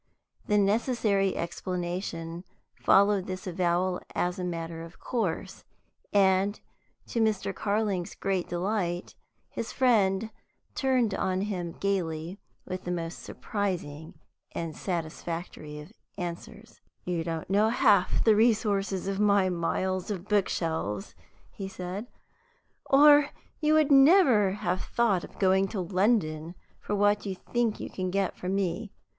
[0.47, 5.63] The necessary explanation followed this avowal as a matter of course,
[6.11, 6.59] and,
[7.05, 7.53] to Mr.
[7.53, 9.13] Carling's great delight,
[9.51, 10.31] his friend
[10.73, 14.15] turned on him gayly with the most surprising
[14.53, 21.13] and satisfactory of answers: "You don't know half the resources of my miles of bookshelves,"
[21.51, 22.07] he said,
[22.87, 23.29] "or
[23.59, 28.55] you would never have thought of going to London for what you can get from
[28.55, 28.91] me.